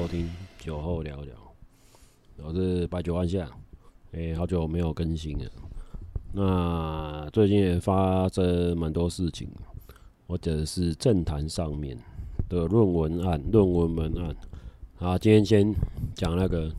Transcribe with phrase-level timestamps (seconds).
[0.00, 0.30] 收听
[0.60, 1.34] 酒后聊聊，
[2.36, 3.50] 我是白酒万象，
[4.12, 5.44] 哎，好久没有更新了。
[6.32, 9.48] 那最近也发生蛮多事情，
[10.28, 11.98] 或者是政坛上面
[12.48, 14.36] 的论文案、论文文案。
[14.94, 15.74] 好，今天先
[16.14, 16.70] 讲那个，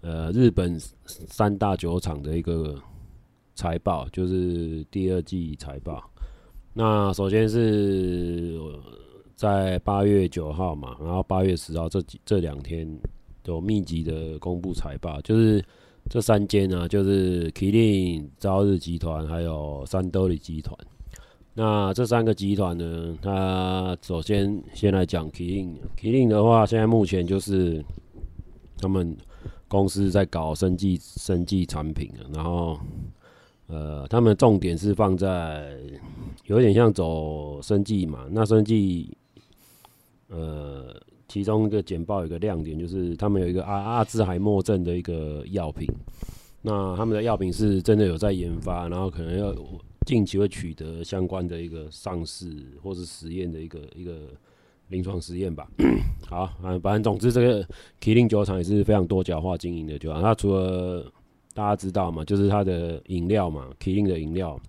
[0.00, 2.80] 呃，日本三大酒厂的一个
[3.56, 6.08] 财报，就是第二季财报。
[6.74, 8.56] 那首先是。
[9.40, 12.86] 在八月九号嘛，然后八月十号这几这两天
[13.46, 15.64] 有密集的公布财报，就是
[16.10, 20.76] 这三间呢、啊，就是麒麟、朝日集团还有三得利集团。
[21.54, 27.82] 那这三个集团呢，它首先先来讲麒麟，麒麟的话，现在目前就是
[28.76, 29.16] 他们
[29.68, 32.78] 公司在搞生技生技产品啊，然后
[33.68, 35.78] 呃，他们重点是放在
[36.44, 39.16] 有点像走生技嘛，那生技。
[40.30, 40.94] 呃，
[41.28, 45.88] 其中一个简报有一个亮点，就是他们有一个阿阿兹海默症的一个药品。
[46.62, 49.54] 那他们的药品是真的有在研发，然后可能要
[50.06, 54.12] 近期会取得相关的一个上市或是实验的一个一个
[54.88, 55.68] 临床实验吧。
[56.28, 56.46] 好，
[56.82, 57.64] 反正总之这个
[58.00, 60.22] 麒麟酒厂也是非常多角化经营的酒厂。
[60.22, 61.10] 它除了
[61.54, 64.60] 大家知道嘛，就是它的饮料嘛，麒麟的饮料。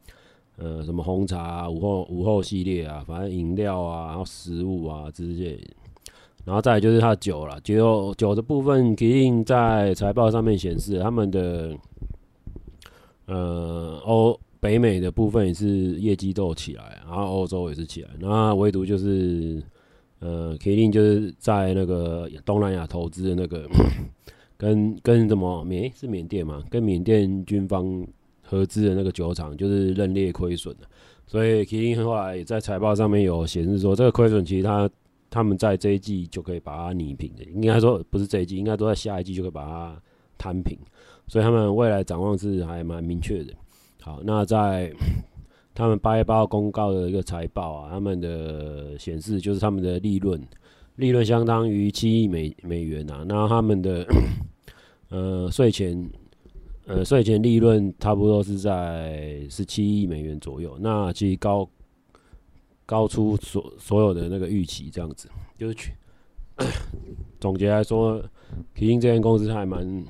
[0.63, 5.59] 呃，什么红茶啊、午后午后系列啊，反正饮料啊，然后食物啊这些，
[6.45, 7.59] 然后再来就是它酒了。
[7.61, 11.75] 酒酒的部分，麒麟在财报上面显示，他们的
[13.25, 15.65] 呃欧北美的部分也是
[15.99, 19.59] 业绩都有起来，然后欧洲也是起来，那唯独就是
[20.19, 23.67] 呃麒麟就是在那个东南亚投资的那个
[24.57, 28.05] 跟跟什么缅是缅甸嘛，跟缅甸军方。
[28.51, 30.85] 合资的那个酒厂就是认列亏损的，
[31.25, 34.89] 所以麒麟后来也在财报上面有显示说，这个亏损其实他
[35.29, 39.97] 他们在这一季就可以把它拟平的，应该说不是这一季，应该都在下一季就可以把它
[40.37, 40.77] 摊平，
[41.29, 43.53] 所以他们未来展望是还蛮明确的。
[44.01, 44.91] 好，那在
[45.73, 50.45] 他们八月八号公告的一个财报啊，他们的显示就是他们的利润，
[50.97, 54.05] 利润相当于七亿美美元啊，那他们的
[55.07, 56.05] 呃税前。
[56.93, 61.67] 呃，税前利润差不多是在十七亿美元左右，那其实高
[62.85, 65.93] 高出所所有的那个预期，这样子就是去
[67.39, 68.21] 总结来说，
[68.75, 70.05] 麒麟这间公司还蛮，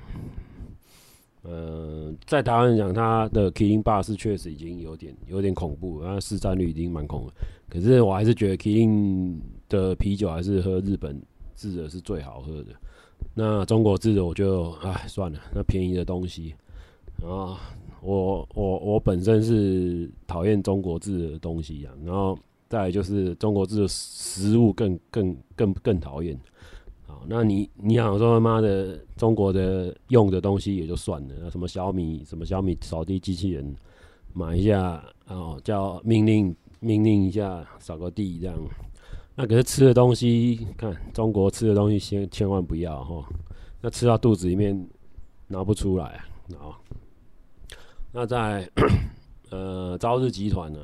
[1.43, 7.31] 呃，在台湾讲，它的麒麟霸是确实已经有点有点恐怖，然后市占率已经蛮恐怖，
[7.69, 11.21] 可是我还是觉得麒麟的啤酒还是喝日本
[11.55, 12.71] 制的是最好喝的。
[13.35, 16.55] 那中国制的我就唉算了，那便宜的东西
[17.23, 17.59] 啊，
[18.01, 22.37] 我我我本身是讨厌中国制的东西啊，然后
[22.67, 26.39] 再来就是中国制的食物更更更更讨厌。
[27.05, 33.75] 好，那你你想说他妈的中国的用的东西也就算了，那什么小米什么小米扫地机器人
[34.33, 38.57] 买一下哦，叫命令命令一下扫个地这样。
[39.35, 43.23] 那可是吃的东西，看中国吃的东西，先千万不要哈。
[43.79, 44.87] 那吃到肚子里面
[45.47, 46.19] 拿不出来
[46.57, 46.75] 啊。
[48.11, 48.69] 那在
[49.49, 50.79] 呃朝日集团呢，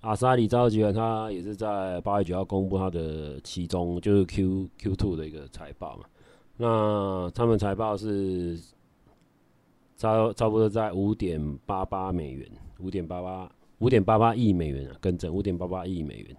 [0.00, 6.04] 阿萨里朝日集团，它也是在八月九号公布它的其中就是 Q Q two 的一个财报嘛。
[6.56, 8.58] 那他们财报是
[9.96, 16.36] 差差不多在五点八八美元，五点八八五点八八亿美元啊，更正五点八八亿美元。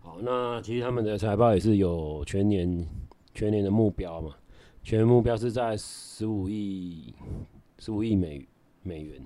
[0.00, 2.88] 好那其实他们的财报也是有全年
[3.34, 4.34] 全年的目标嘛，
[4.82, 7.14] 全年目标是在十五亿
[7.78, 8.44] 十五亿美
[8.82, 9.24] 美元，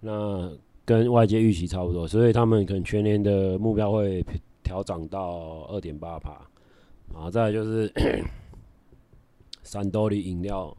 [0.00, 0.50] 那
[0.84, 4.24] 跟外界预期差不多，所以他们可能全年的目标会
[4.62, 6.40] 调涨到二点八趴。
[7.14, 7.92] 啊，再就是
[9.64, 10.76] 三兜里饮料，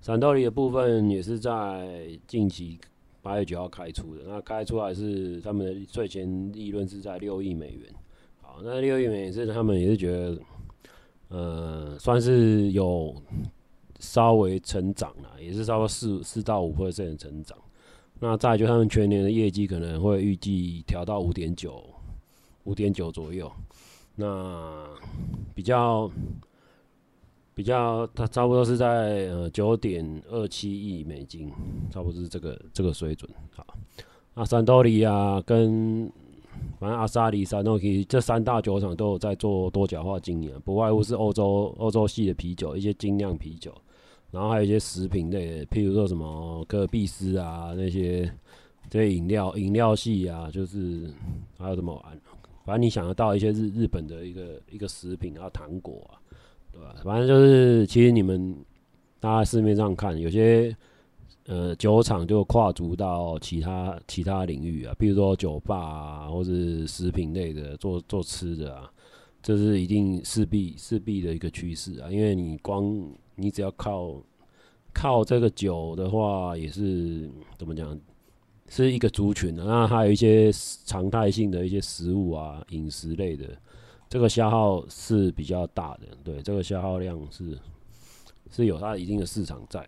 [0.00, 2.78] 三兜里的部分也是在近期
[3.22, 7.92] 八月九号开出的，那开出来是他们的税前利润是在六亿美元。
[8.40, 10.38] 好那六亿美元是他们也是觉得，
[11.28, 13.14] 呃，算是有
[13.98, 17.56] 稍微成长了，也是差不多四四到五 percent 的成长。
[18.20, 21.82] 那再就他们全年的业绩可能会预计调到五点九，
[22.64, 23.50] 五点九左右。
[24.14, 24.86] 那
[25.54, 26.10] 比较
[27.54, 31.50] 比较，它差不多是在呃九点二七亿美金，
[31.90, 33.28] 差不多是这个这个水准。
[33.50, 33.66] 好，
[34.34, 36.10] 那三得利啊跟。
[36.78, 43.72] 反正阿萨里、三得利这三大酒厂都有在做多角化经营，不外乎是欧洲欧洲系的啤酒，一些精酿啤酒，
[44.30, 48.30] 然后还有一些食品类的，譬如说什么可必思啊那些
[48.88, 51.10] 这些饮料饮料系啊，就是
[51.58, 52.20] 还有什么玩，
[52.64, 56.14] 反正你想得到一些日日本的一个一个食品，然后糖果啊，
[56.72, 56.94] 对吧？
[57.04, 58.56] 反正就是，其实你们
[59.18, 60.74] 大家市面上看，有些
[61.46, 68.88] 呃酒厂就跨足到其他其他领域啊，比如说酒吧啊，或是食品类的做做吃的啊，
[69.42, 72.08] 这是一定势必势必的一个趋势啊。
[72.10, 72.84] 因为你光
[73.40, 74.22] 你只要靠
[74.92, 77.98] 靠这个酒的话，也是怎么讲？
[78.72, 80.48] 是一个族群的，那还有一些
[80.84, 83.44] 常态性的一些食物啊，饮食类的，
[84.08, 87.58] 这个消耗是比较大的，对，这个消耗量是
[88.48, 89.84] 是有它一定的市场在。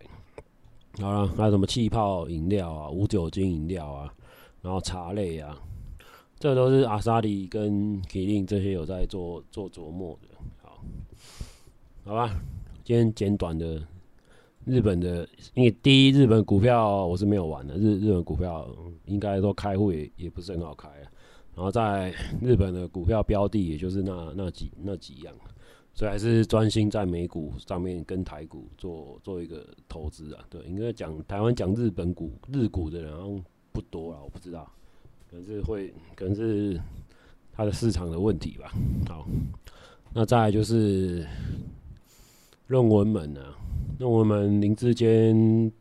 [0.99, 4.13] 好了，还有什么气泡饮料啊、无酒精饮料啊，
[4.61, 5.57] 然后茶类啊，
[6.37, 10.27] 这都是阿萨里跟 Killing 这些有在做做琢磨的。
[10.61, 10.83] 好，
[12.03, 12.35] 好吧，
[12.83, 13.81] 今天简短的。
[14.65, 18.65] 日本的，因为第一日本股票我是没有玩的，日日本股票
[19.07, 20.87] 应该说开户也也不是很好开。
[21.53, 25.35] 然后在日本的股票标的，也就是那那几那几样，
[25.93, 30.45] 所以还是专心在美股上面跟台股做做一个投资啊。
[30.49, 33.43] 对，应该讲台湾讲日本股日股的人
[33.73, 34.71] 不多了，我不知道，
[35.29, 36.79] 可能是会可能是
[37.51, 38.71] 它的市场的问题吧。
[39.09, 39.27] 好，
[40.13, 41.27] 那再来就是
[42.67, 43.55] 论文们啊。
[43.99, 45.71] 那我们林志坚，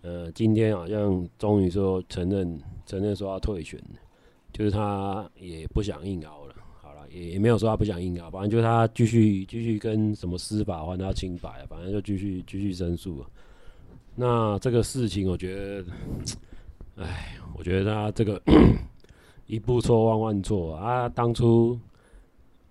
[0.00, 3.78] 呃，今天好像终于说承认承认说要退选，
[4.52, 6.54] 就是他也不想硬熬了。
[6.80, 13.22] 好了，也也没有说他不想硬熬，反正就是他继续继续跟什么司法还他清白，反正就继续继续申诉。
[14.16, 15.84] 那这个事情，我觉得，
[16.96, 18.40] 哎，我觉得他这个
[19.46, 21.08] 一步错万万错啊！
[21.10, 21.78] 当初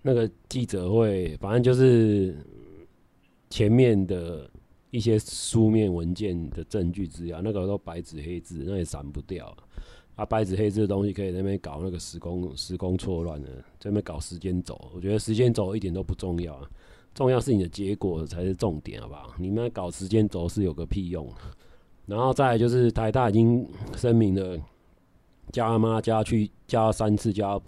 [0.02, 2.34] 那个记者会，反正就是。
[3.50, 4.50] 前面的
[4.90, 9.56] 一些书面文件的证据资料，那个都白纸黑字，那也删不掉。
[10.16, 13.48] 啊，白纸黑字的东西可以在那边搞那个时空时空错乱的，
[13.78, 14.76] 在那边搞时间轴。
[14.92, 16.60] 我觉得时间轴一点都不重要，
[17.14, 19.32] 重要是你的结果才是重点，好不好？
[19.38, 21.30] 你们搞时间轴是有个屁用。
[22.06, 23.64] 然后再就是台大已经
[23.96, 24.58] 声明了，
[25.52, 27.64] 叫他妈叫他去，叫他三次，叫他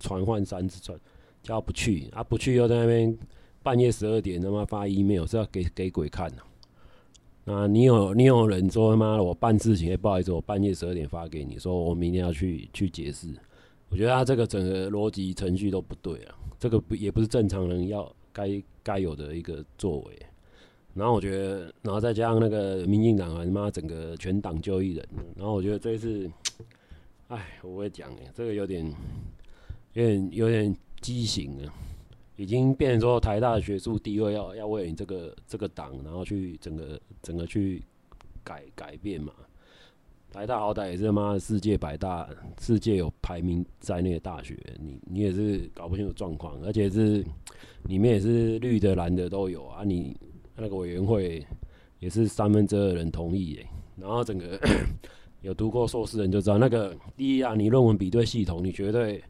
[0.00, 0.98] 传唤三次传，
[1.42, 3.16] 叫他不去，啊不去又在那边。
[3.64, 7.52] 半夜十二点他妈发 email 是要给给鬼看的？
[7.52, 13.28] 啊，你有你有人说他妈的我办事情，不好意思，我半夜十二点发给你，说我明天要去去解释。
[13.88, 20.18] 我觉得他这个整个逻辑程序都不对啊，这个不也不是正常人要该该有的一个作为。
[20.94, 26.30] 然后我觉得，然后再加上那个民进党他妈整个全党就一人，然后我觉得这一次，
[27.28, 28.86] 哎，我会讲哎，这个有点
[29.94, 31.74] 有点有点畸形啊。
[32.36, 37.82] 已经变成说台大的学术地位要要为你这个这个党，然后去整个整个去
[38.42, 39.32] 改改变嘛。
[40.32, 42.28] 台大好歹也是他妈世界百大，
[42.60, 47.24] 世界有排名在内的大学，你你也是搞不清楚状况，而且是
[47.84, 49.84] 里面也是绿的蓝的都有啊。
[49.84, 50.16] 你
[50.56, 51.46] 那个委员会
[52.00, 53.66] 也是三分之二人同意耶，
[53.96, 54.58] 然后整个
[55.40, 59.22] 有读过硕士的人就知道，那个第一啊，你论文比对系统，你绝对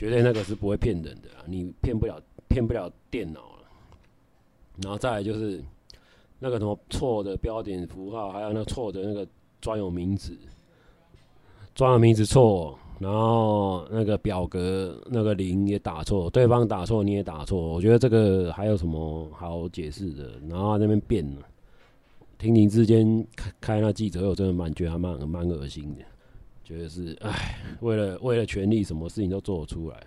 [0.00, 2.18] 绝对那个是不会骗人的，你骗不了。
[2.48, 3.68] 骗不了电脑了，
[4.82, 5.62] 然后再来就是
[6.40, 9.24] 那个什么错的标点符号，还有那错的那个
[9.60, 10.36] 专有名词，
[11.72, 20.32] 专有名词错，然后那个表格那个零也打错，对方打错你也打错，我觉得这个还有什么好解释的？
[20.48, 21.42] 然后那边变了，
[22.36, 26.02] 听您之间开开那记者会，我真的蛮觉得蛮蛮恶心的，
[26.70, 30.06] 觉得是哎，为了为了权力，什么事情都做得出来。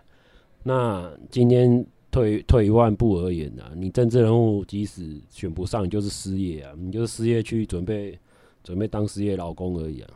[0.64, 1.86] 那今天。
[2.14, 8.16] 退退一万步而言啊，你政治人物即使选不上，就是失业啊，你就是失业去准备
[8.64, 10.10] 准备当失业老公而已啊。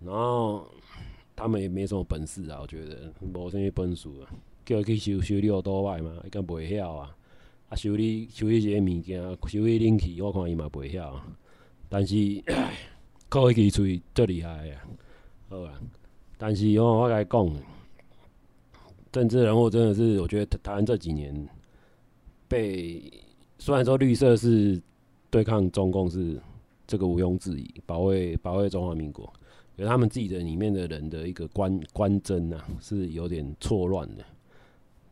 [0.00, 0.66] 然后
[1.36, 4.32] 他们也没什么本事啊，我觉得无什么本事啊，
[4.64, 7.14] 叫去修修理多坏嘛，伊敢袂晓啊。
[7.68, 11.22] 啊，修理修理一些物件，修理冷气，我看伊嘛袂晓。
[11.90, 12.14] 但是
[13.28, 14.88] 靠一支嘴最厉害啊，
[15.48, 15.80] 好啊。
[16.38, 17.62] 但是哦，我甲你讲。
[19.12, 21.34] 政治人物真的是，我觉得台湾这几年
[22.46, 23.02] 被
[23.58, 24.78] 虽然说绿色是
[25.30, 26.38] 对抗中共是
[26.86, 29.24] 这个毋庸置疑，保卫保卫中华民国，
[29.74, 34.24] 可是他们自己的里面的人的一个观观真啊，是有点错乱的。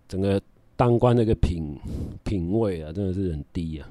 [0.07, 0.39] 整个
[0.77, 1.75] 当官那个品
[2.25, 3.89] 品味啊，真的是很低啊。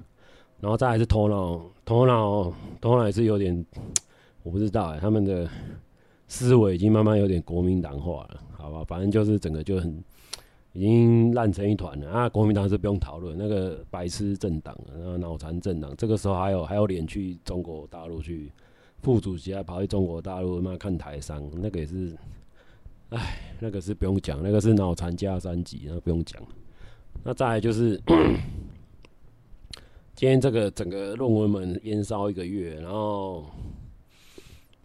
[0.60, 3.66] 然后再来是头脑，头脑头脑也是有点，
[4.44, 5.50] 我不知道哎、他们的
[6.34, 8.42] 思维已经慢慢有点国民党化了。
[8.58, 10.04] 好吧，反正就是整个就很
[10.72, 12.30] 已经烂成一团了啊！
[12.30, 18.52] 国民党是不用讨论，那个白痴政党，然后脑残政党，这个时候还有还有脸去中国大陆去
[19.04, 22.18] 副主席还跑去中国大陆妈看台商，那个也是，
[23.10, 26.42] 哎，那个是不用讲，那个是脑残加三级，那不用讲。
[27.22, 28.02] 那再来就是
[30.16, 33.46] 今天这个整个论文们烟烧一个月，然后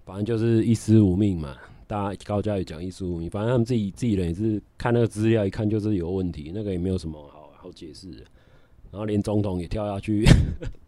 [0.08, 1.54] 反正就是一尸五命嘛。
[1.86, 8.24] 大家高嘉瑜讲一尸五命，反正他们自己自己人也是看那个资料，一看就是有问题，那个也没有什么好好解释的。
[8.90, 10.24] 然后连总统也跳下去，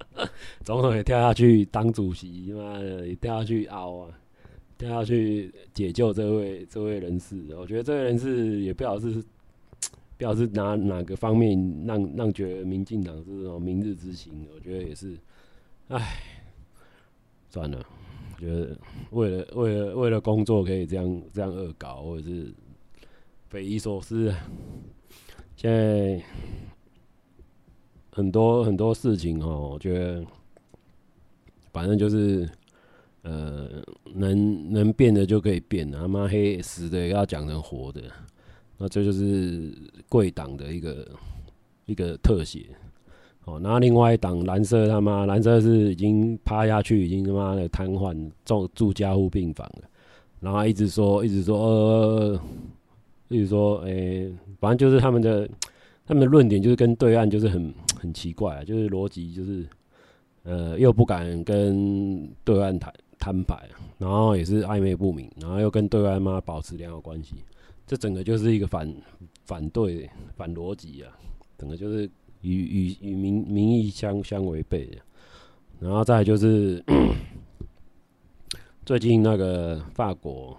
[0.65, 4.09] 总统也跳下去当主席，妈的也跳下去凹啊，
[4.79, 7.55] 跳下去解救这位这位人士。
[7.57, 9.23] 我觉得这位人士也不晓得是
[10.17, 15.17] 不晓得是哪哪个方面让让觉得民进党是这种明日之星，我觉得也是，
[15.89, 16.21] 唉，
[17.51, 17.85] 算了。
[18.41, 18.77] 觉得
[19.11, 22.53] 为了为了为了工作可以这样这样恶搞，或者是
[23.49, 24.35] 匪夷所思。
[25.57, 26.23] 现在
[28.11, 30.25] 很多很多事情哦，我觉得
[31.71, 32.49] 反正就是
[33.23, 33.69] 呃，
[34.15, 38.03] 能能变的就可以变，他妈黑死的要讲成活的，
[38.79, 39.71] 那这就是
[40.09, 41.09] 贵党的一个
[41.85, 42.67] 一个特写。
[43.59, 49.89] 然后另外一党蓝色他妈蓝色是已经趴下去，已经他妈的瘫痪住住加护病房了，
[50.41, 52.41] 然后一直说一直说呃，
[53.29, 55.49] 一直说诶、反正就是他们的
[56.07, 59.67] 他们的论点就是跟对岸就是很很奇怪啊，就是逻辑就是
[60.45, 63.57] 呃又不敢跟对岸谈摊牌，
[63.99, 67.35] 然后也是暧昧不明，然后又跟对岸妈保持良好关系，
[67.87, 68.95] 这整个就是一个反
[69.45, 71.13] 反对反逻辑啊，
[71.59, 72.11] 整个就是。
[72.43, 74.99] 与与与民民意相相违背的，
[75.79, 76.83] 然后再就是
[78.87, 80.57] 最近那个法国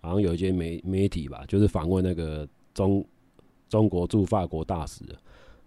[0.00, 3.04] 好像有一些媒媒体吧，就是访问那个中
[3.68, 5.04] 中国驻法国大使，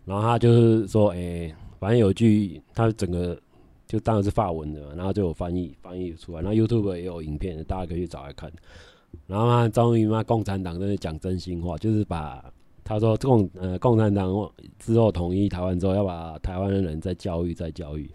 [0.05, 3.39] 然后他就是说，哎、反正有句，他整个
[3.88, 8.51] 就当然是法文的嘛，然后就有翻译翻译出来，然后 YouTube 也有影片，大家可以去找来看。
[9.25, 12.43] 然后他终于嘛，共产党在那讲真心话，就是把。
[12.89, 18.10] 他说共呃共产党之后统一台湾之后，要把台湾的人再教育再教育，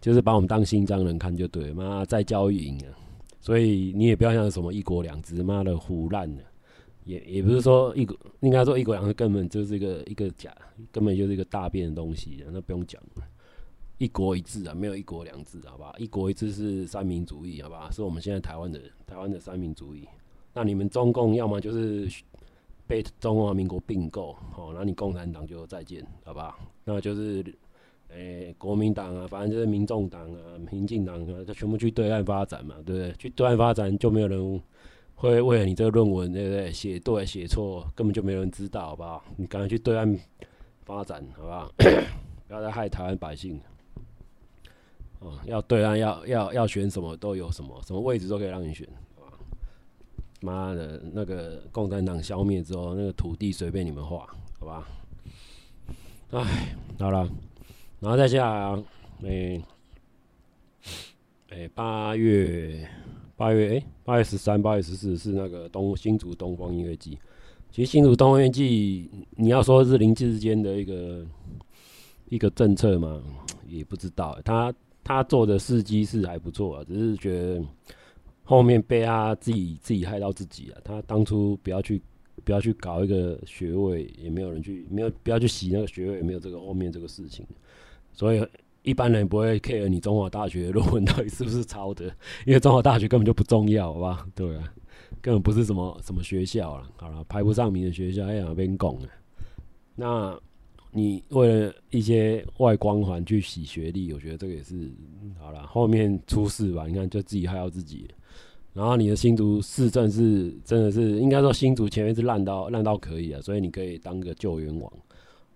[0.00, 2.86] 就是把我们当新疆人看就对，妈再教育赢了。
[3.40, 6.42] 所以你也不要想什么一国两制，妈的胡烂了，
[7.04, 10.52] 也也不是说一国，应该说一国两制根本就是一个一个假，
[10.90, 13.22] 根本就是一个大便的东西，那不用讲了。
[13.98, 15.94] 一国一制啊，没有一国两制，好吧？
[15.96, 17.88] 一国一制是三民主义，好吧？
[17.92, 20.08] 是我们现在台湾的台湾的三民主义。
[20.52, 22.10] 那你们中共要么就是。
[22.88, 26.58] 被中华民国并购，好，那你共产党就再见，好不好？
[26.84, 27.44] 那就是，
[28.08, 30.40] 诶、国民党啊，反正就是民众党啊、
[30.72, 33.12] 民进党啊，就全部去对岸发展嘛，对不对？
[33.12, 34.62] 去对岸发展就没有人
[35.14, 36.72] 会为了你这个论文，对不对？
[36.72, 39.22] 写对写错，根本就没有人知道，好不好？
[39.36, 40.18] 你赶快去对岸
[40.84, 41.70] 发展，好不好？
[42.48, 43.60] 不要再害台湾百姓。
[45.20, 48.88] 哦，要对岸要要要选什么都有什么，什么位置都可以让你选。
[50.40, 54.26] 妈的，那个共产党消灭之后，那个土地随便你们画，
[54.60, 54.88] 好吧？
[56.30, 57.28] 哎，好了，
[58.00, 58.84] 然后再下来、啊，
[59.22, 59.62] 诶、
[61.48, 62.88] 诶，八月
[63.36, 67.18] 八月诶，八月十三、八月十四是那个东新竹东方音乐季。
[67.70, 71.26] 其实新竹东方音乐季，你要说是林智坚的一个
[72.28, 73.20] 一个政策嘛，
[73.66, 74.38] 也不知道。
[74.44, 77.64] 他他做的事迹是还不错啊，只是觉得。
[78.48, 80.80] 后面被他自己自己害到自己了。
[80.82, 82.00] 他当初不要去
[82.44, 87.44] 不要去搞一个学位，也没有人去没有不要去洗那个学位，也没有这个后面这个事情。
[88.10, 88.42] 所以
[88.80, 92.06] 一般人不会 care 你中华大学论文到底是不是抄的，
[92.46, 94.26] 因为中华大学根本就不重要，好吧？
[94.34, 94.72] 对啊，
[95.20, 96.88] 根本不是什么什么学校了。
[96.96, 99.08] 好了，排不上名的学校，哎呀，边讲了。
[99.94, 100.40] 那
[100.90, 104.90] 你为了一些外光环去洗学历，我觉得这个也是
[105.38, 105.66] 好了。
[105.66, 108.08] 后面出事吧，你看就自己害到自己。
[108.72, 114.92] 然后你的新竹市政是真的是应该说新竹前面是烂到烂到可以啊，所以你可以当个救援网，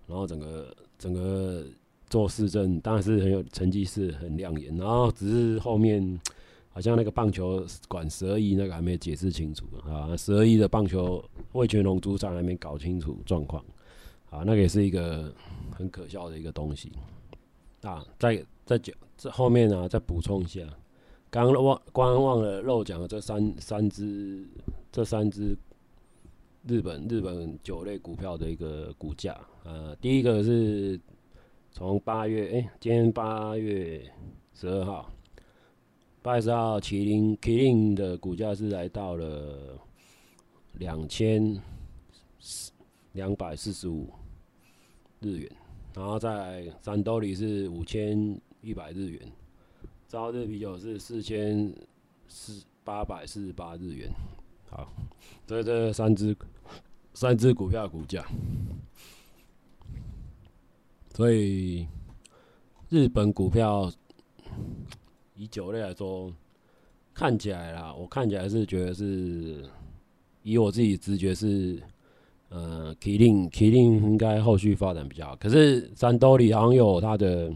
[0.07, 1.63] 然后整个整个
[2.09, 4.75] 做市政当然是很有成绩，是很亮眼。
[4.75, 6.19] 然后只是后面
[6.69, 11.23] 好像那个棒球馆十二亿那个还没解释清楚啊，十二亿的棒球
[11.53, 13.63] 味全龙主场还没搞清楚状况
[14.33, 15.31] 啊，那个也是一个
[15.71, 16.91] 很可笑的一个东西
[17.83, 18.03] 啊。
[18.17, 20.61] 再再讲这后面啊，再补充一下。
[21.29, 24.47] 刚刚忘刚忘了漏讲了这三三只
[24.91, 25.55] 这三只
[26.67, 30.99] 日本日本酒类股票的一个股价，呃，第一个是
[31.71, 34.01] 从八月，哎、今天八月
[34.53, 35.11] 十二号，
[36.21, 39.77] 八月十二号，麒麟麒麟的股价是来到了
[40.73, 41.59] 两千
[43.13, 44.07] 两百四十五
[45.23, 45.51] 日元，
[45.95, 49.21] 然后在三兜里是五千一百日元。
[50.09, 51.73] 朝日啤酒是四千
[52.27, 54.11] 四八百四十八日元，
[54.69, 54.87] 好，
[55.47, 56.37] 这这三只
[57.15, 58.23] 三只股票股价，
[61.15, 61.87] 所以
[62.89, 63.91] 日本股票
[65.35, 66.31] 以酒类来说，
[67.11, 69.67] 看起来啦，我看起来是觉得是
[70.43, 71.81] 以我自己直觉是，
[72.53, 75.35] 呃，麒麟麒麟应该后续发展比较好。
[75.37, 77.51] 可是三得利好像有它的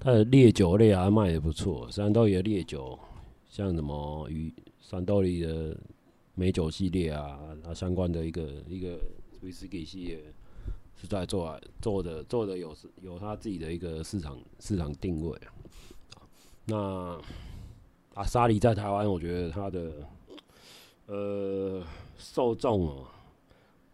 [0.00, 2.98] 它的烈酒类啊卖的不错，三得利的烈酒
[3.48, 5.76] 像什么与三得利的
[6.34, 8.98] 美酒系列啊，它相关的一个一个
[9.42, 10.20] 威士忌系列。
[11.00, 15.38] 是在做做的做的有有他自己的一个市场市场定位。
[16.64, 17.16] 那
[18.14, 19.92] 阿萨里在台湾，我觉得他的
[21.06, 21.80] 呃
[22.18, 23.06] 受众哦，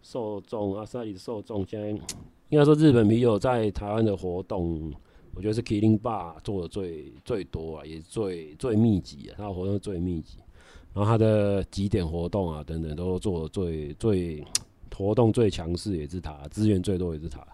[0.04, 1.88] 受众阿萨里的受众现在
[2.50, 4.92] 应该说日本啤酒在台湾的活动，
[5.34, 10.38] 我觉得是麒麟吧做的最最多啊，也最最密集啊，他的活动最密集，
[10.92, 14.44] 然后他的几点活动啊等等都做的最最。
[14.96, 17.44] 活动最强势也是他，资源最多也是他，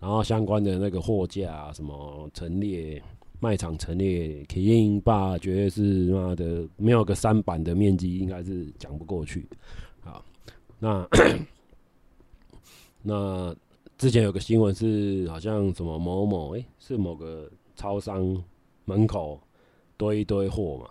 [0.00, 3.02] 然后相关的那个货架啊，什么陈列
[3.40, 9.46] 卖场陈列，麒麟吧绝对是妈的没有个三板的面积，应该是讲不过去。
[10.00, 10.24] 好，
[10.78, 11.06] 那
[13.02, 13.54] 那
[13.96, 18.42] 之前有个新闻是，好像什么某某哎、是某个超商
[18.84, 19.40] 门口
[19.96, 20.90] 堆一堆货嘛，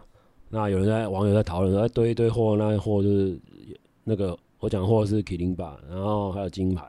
[0.50, 3.40] 那有人在网友在讨论说，堆一堆货，那货就是
[4.04, 4.38] 那个。
[4.60, 6.84] 我讲货是麒麟吧，然后还有金牌，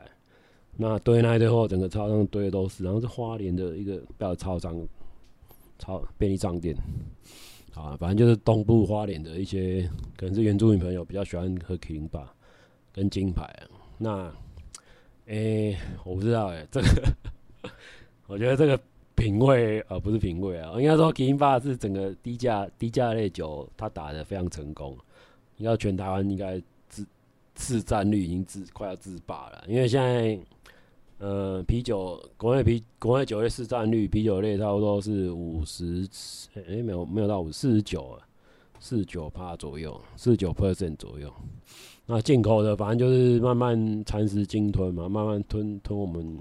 [0.75, 4.75] 那堆那一堆货，整个超商堆的都是，然后是花莲的一个比较超商，
[5.77, 6.75] 超便利商店，
[7.75, 12.33] 啊，反正就是东部花莲的一些，可能是原住民朋友比较喜欢喝麒麟吧
[12.91, 13.47] 跟金牌，
[13.99, 14.33] 那，
[15.29, 17.69] 诶、我不知道诶、这个，
[18.27, 18.79] 我觉得这个
[19.15, 24.97] 品味啊，不是品味啊，应该说麒麟吧是整个低价低价类酒，它打得非常成功，
[25.57, 26.61] 应该全台湾应该。
[26.89, 27.05] 自
[27.53, 30.39] 自占率已经自快要自霸了，因为现在，
[31.19, 36.07] 呃，啤酒国内啤国内酒类市占率，啤酒类差不多是五十，
[36.55, 38.25] 哎，没有没有到五四十九啊，
[38.79, 41.31] 四十九趴左右，四十九 percent 左右。
[42.11, 46.39] 那进口的反正就是慢慢蚕食鲸吞嘛，慢慢吞吞我们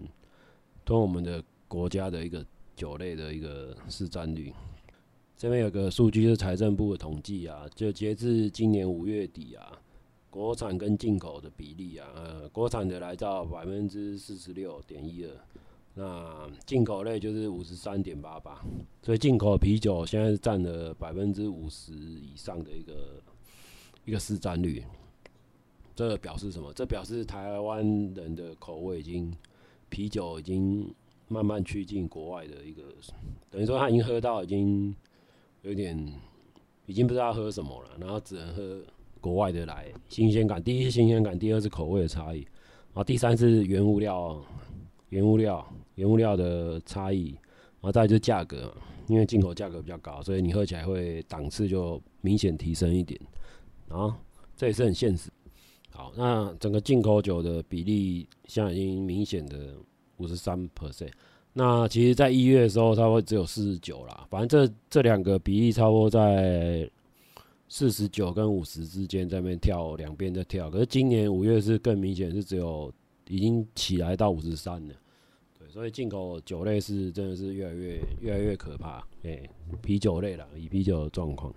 [0.82, 2.42] 吞我们的国家的一个
[2.74, 4.50] 酒类的一个市占率。
[5.36, 9.78] 这边有个数据是财政部的统计啊，就截至今年五月底啊。
[10.30, 15.30] 国产跟进口的比例啊，呃，国产的来到百分之四十六点一二，
[15.94, 18.58] 那进口类就是五十三点八八，
[19.02, 23.22] 所以进口啤酒现在是占了百分之五十以上的一个
[24.06, 24.82] 一个市占率。
[26.06, 26.72] 这表示什么？
[26.74, 27.84] 这表示台湾
[28.14, 29.34] 人的口味已经
[29.88, 30.94] 啤酒已经
[31.26, 32.82] 慢慢趋近国外的一个，
[33.50, 34.94] 等于说他已经喝到已经
[35.62, 35.96] 有点
[36.86, 38.80] 已经不知道喝什么了，然后只能喝。
[39.20, 44.40] 国外的来新鲜感，第一是新鲜感，第二是口味的差异，然后第三是原物料、
[45.08, 48.72] 原物料、原物料的差异，然后再就是价格，
[49.08, 53.20] 因为进口价格比较高，所以你喝起来会档次就明显提升一点，
[53.88, 54.14] 然后
[54.56, 55.28] 这也是很现实。
[55.98, 59.74] 好，那整个进口酒的比例现在已经明显的
[60.18, 61.10] 五十三 percent，
[61.52, 66.88] 那其实在一月的时候，差不多只有四十九啦，反正这这两个比例差不多在。
[67.70, 70.70] 四十九跟五十之间在那边跳，两边在跳。
[70.70, 72.90] 可是今年五月是更明显，是只有
[73.28, 74.94] 已经起来到五十三了。
[75.58, 79.06] 对，所以进口酒类是真的是越来越越来越可怕。
[79.22, 79.38] 哎、
[79.82, 81.52] 啤酒类啦，以啤酒的状况，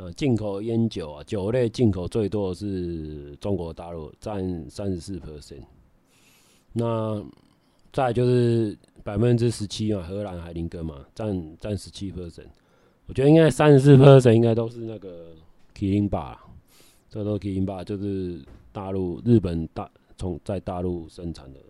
[0.00, 5.60] 呃，进口烟酒啊，酒类进口最多的是中国大陆，占三十四 percent。
[6.72, 7.22] 那
[7.92, 12.46] 再就是百分之十七嘛，荷兰海林根嘛，占占十七 percent。
[13.08, 15.34] 我觉得应该三十四 percent 应该都是那个
[15.74, 16.46] 麒麟吧，
[17.10, 21.60] 这都麒麟吧，就是大陆日本大从在大陆生产的。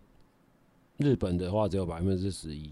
[0.98, 2.70] 日本的话只有百分之十一，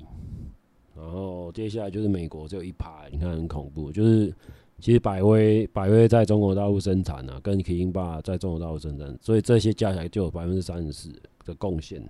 [0.94, 3.90] 然后接下来就是美国只有一趴，你看很恐怖。
[3.90, 4.33] 就是
[4.80, 11.10] 其实百威百威在中国大陆生产啊，跟麒麟吧在中国大陆生产，所以这些加起来就有百分之三十四
[11.44, 12.02] 的贡献。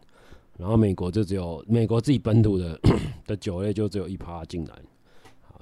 [0.57, 2.78] 然后美国就只有美国自己本土的
[3.26, 4.74] 的酒类就只有一趴进来。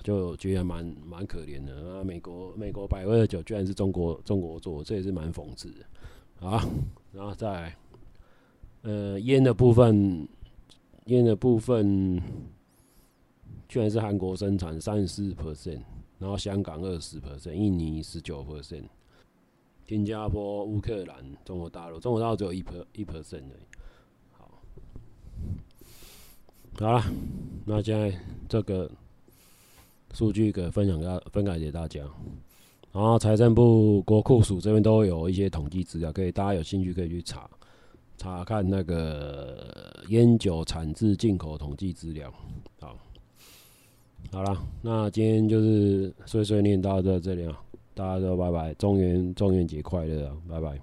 [0.02, 2.04] 就觉得蛮蛮可怜的啊！
[2.04, 6.64] 美国美国百威的酒居然是中国中国做，这也是蛮讽刺的啊。
[7.12, 7.76] 然后再来
[8.82, 10.28] 呃烟的部分，
[11.06, 12.22] 烟的部分
[13.68, 15.80] 居然是韩国生产三十四 percent，
[16.18, 18.84] 然后香港二十 percent，印尼十九 percent，
[19.86, 23.66] 新加坡、乌克兰、中国大陆，中国大陆只有一 per 一 percent 而已。
[24.32, 24.62] 好，
[26.78, 27.04] 好了，
[27.64, 28.90] 那现在这个。
[30.14, 32.00] 数据给分享给分享给大家，
[32.90, 37.50] 然后财政部国库署这边都有一些统计资料，可以大家有兴趣可以去查
[38.16, 42.32] 查看那个烟酒产自进口统计资料。
[42.80, 42.96] 好，
[44.32, 47.58] 好了，那今天就是碎碎念到这这里啊，
[47.94, 50.78] 大家都拜拜，中元中元节快乐啊，拜拜。